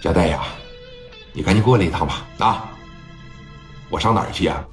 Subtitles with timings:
[0.00, 0.42] 佳代呀，
[1.32, 2.26] 你赶紧过来一趟吧！
[2.38, 2.68] 啊，
[3.90, 4.64] 我上哪儿去呀？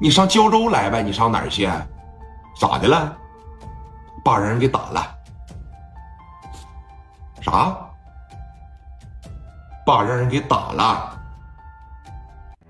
[0.00, 1.02] 你上胶州来呗！
[1.02, 1.68] 你上哪儿去？
[2.58, 3.14] 咋的了？
[4.24, 5.14] 爸让人给打了？
[7.42, 7.76] 啥？
[9.84, 11.20] 爸让人给打了？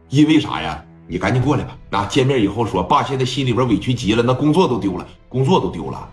[0.09, 0.83] 因为啥呀？
[1.07, 1.77] 你赶紧过来吧！
[1.91, 6.09] 那见面以后说，爸现在心里边委屈极了，那工作都丢了，工作都丢了。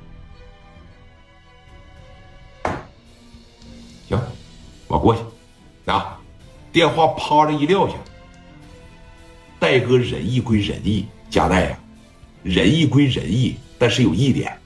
[4.07, 4.19] 行，
[4.87, 5.21] 我过去。
[5.85, 6.19] 啊，
[6.71, 7.93] 电话啪的一撂下。
[9.59, 11.79] 戴哥仁义归仁义，加代呀，
[12.43, 14.59] 仁义归仁义，但是有一点，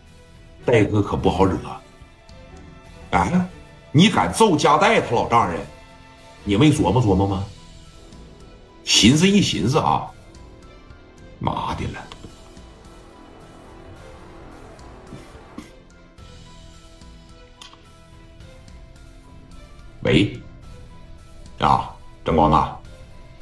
[0.65, 1.57] 戴哥可不好惹。
[3.11, 3.49] 啊，
[3.91, 5.59] 你敢揍加代他老丈人，
[6.43, 7.45] 你没琢磨琢磨吗？
[8.83, 10.09] 寻思一寻思啊，
[11.37, 12.07] 妈的了！
[20.01, 20.41] 喂。
[22.29, 22.77] 啊，正光啊，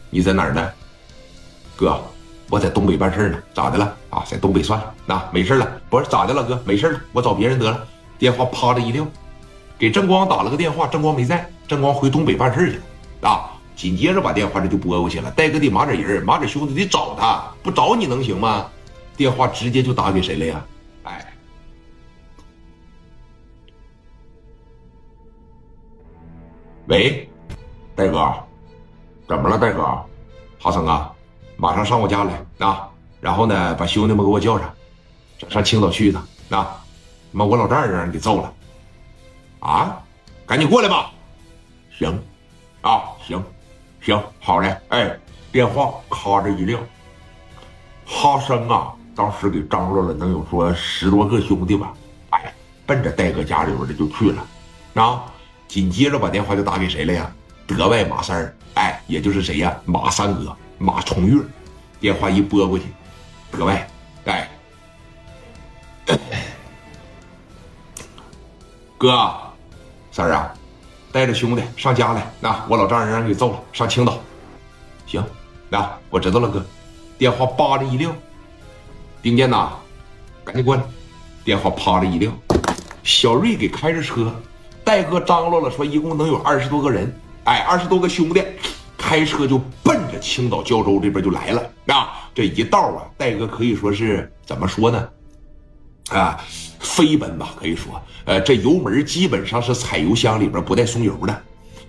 [0.10, 0.72] 你在哪儿呢？
[1.76, 2.02] 哥，
[2.50, 3.94] 我在东北办事呢，咋的了？
[4.10, 5.82] 啊，在东北算了，那没事了。
[5.90, 7.86] 不是咋的了，哥，没事了，我找别人得了。
[8.18, 9.06] 电话啪的一撂，
[9.78, 13.30] 给正光打了个电话，正光没在，正光回东北办事去了。
[13.30, 15.30] 啊，紧接着把电话这就拨过去了。
[15.32, 18.68] 戴哥得马点人，马点兄弟得找他，不找你能行吗？
[19.18, 20.66] 电话直接就打给谁了呀？
[21.04, 21.34] 哎，
[26.88, 27.30] 喂。
[27.96, 28.32] 戴哥，
[29.28, 29.58] 怎么了？
[29.58, 29.84] 戴哥，
[30.58, 31.12] 哈生啊，
[31.58, 32.88] 马上上我家来啊！
[33.20, 34.74] 然后呢，把兄弟们给我叫上，
[35.50, 36.82] 上青岛去一趟啊！
[37.32, 38.54] 妈，我老丈人让人给揍了，
[39.60, 40.02] 啊！
[40.46, 41.12] 赶紧过来吧！
[42.00, 42.18] 行，
[42.82, 43.44] 啊，行，
[44.02, 44.78] 行，好嘞！
[44.90, 45.20] 哎，
[45.52, 46.80] 电话咔这一撂，
[48.06, 51.92] 哈生啊，当时给张罗了，能有说十多个兄弟吧？
[52.30, 52.54] 哎，
[52.86, 55.26] 奔着戴哥家里边的就去了，啊！
[55.68, 57.30] 紧接着把电话就打给谁了呀？
[57.68, 59.76] 德外马三儿，哎，也就是谁呀？
[59.86, 61.44] 马三哥，马重月，
[62.00, 62.86] 电话一拨过去，
[63.52, 63.86] 德外，
[64.26, 64.50] 哎，
[68.98, 69.30] 哥，
[70.12, 70.54] 三儿啊，
[71.12, 74.18] 带着兄弟上家来，那我老丈人让人给揍了，上青岛，
[75.06, 75.22] 行，
[75.70, 76.66] 那我知道了，哥，
[77.18, 78.16] 电话叭的一撂，
[79.22, 79.72] 丁健呐，
[80.46, 80.82] 赶紧过来，
[81.44, 82.32] 电话啪的一撂，
[83.04, 84.34] 小瑞给开着车，
[84.86, 87.14] 戴哥张罗了，说一共能有二十多个人。
[87.48, 88.44] 哎，二十多个兄弟
[88.98, 92.30] 开车就奔着青岛胶州这边就来了啊！
[92.36, 95.08] 这一道啊，戴哥可以说是怎么说呢？
[96.10, 96.44] 啊，
[96.82, 101.42] 飞奔吧，可以说，呃，这油门基本上是踩油箱里边不带松油的。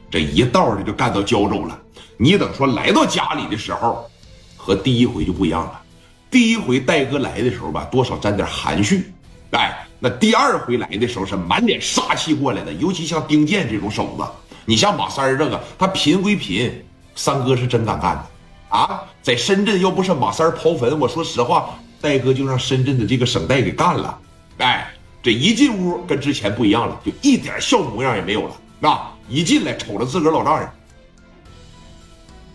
[0.08, 1.76] 这一道的就干到胶州了。
[2.16, 4.08] 你等说来到家里的时候，
[4.56, 5.82] 和第一回就不一样了。
[6.30, 9.12] 第一回戴哥来的时候吧，多少沾点含蓄。
[9.50, 14.25] 哎，那第二回来的时候是满脸杀气过来的，尤其像丁健这种手子。
[14.69, 16.84] 你像马三儿这个，他贫归贫，
[17.15, 19.03] 三哥是真敢干的啊！
[19.23, 21.71] 在深圳要不是马三儿刨坟，我说实话，
[22.03, 24.19] 戴哥就让深圳的这个省代给干了。
[24.59, 24.93] 哎，
[25.23, 28.55] 这一进屋跟之前不一样了，就一点笑模样也没有了。
[28.79, 30.69] 那一进来瞅着自个儿老丈人，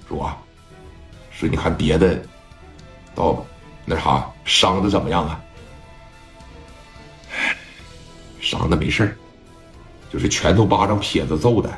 [0.07, 0.31] 说
[1.33, 2.21] ：“说你看别的，
[3.15, 3.43] 到
[3.85, 5.41] 那啥伤的怎么样啊？
[8.39, 9.17] 伤的没事
[10.11, 11.75] 就是拳头巴掌撇子揍的。”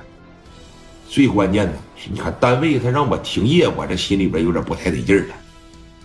[1.16, 5.34] 最关键的是，你看单位他让我停业，我这心里边有点不太得劲了。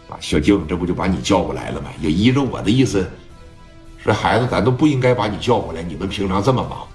[0.09, 1.91] 啊，小静，这不就把你叫过来了吗？
[2.00, 3.10] 也依着我的意思，
[3.99, 5.82] 说孩子，咱都不应该把你叫过来。
[5.82, 6.87] 你们平常这么忙。